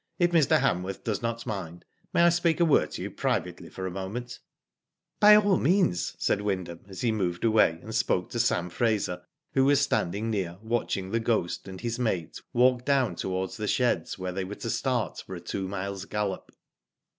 If 0.17 0.31
Mr. 0.31 0.59
Hanworth 0.61 1.03
does 1.03 1.21
not 1.21 1.45
mind, 1.45 1.85
may 2.11 2.23
I 2.23 2.29
speak 2.29 2.59
a 2.59 2.65
word 2.65 2.89
to 2.93 3.03
you 3.03 3.11
privately 3.11 3.69
for 3.69 3.85
a 3.85 3.91
poment?" 3.91 4.39
"By 5.19 5.35
all 5.35 5.59
meaps," 5.59 6.15
said 6.17 6.41
Wyndham, 6.41 6.79
as 6.87 7.01
he 7.01 7.11
moved 7.11 7.43
Digitized 7.43 7.51
byGoogk 7.51 7.51
214 7.51 7.77
^^O 7.77 7.77
DID 7.77 7.77
ITf 7.77 7.77
away 7.77 7.83
and 7.85 7.93
spoke 7.95 8.29
to 8.31 8.39
Sam 8.39 8.69
Fraser 8.71 9.21
who 9.53 9.65
was 9.65 9.79
standing 9.79 10.31
near 10.31 10.57
watching 10.63 11.11
The 11.11 11.19
Ghost 11.19 11.67
and 11.67 11.81
his 11.81 11.99
mate 11.99 12.41
walk 12.51 12.83
down 12.83 13.15
towards 13.15 13.57
the 13.57 13.67
sheds 13.67 14.17
where 14.17 14.31
they 14.31 14.43
were 14.43 14.55
to 14.55 14.71
start 14.71 15.21
for 15.23 15.35
a 15.35 15.39
two 15.39 15.67
miles 15.67 16.05
gallop. 16.05 16.49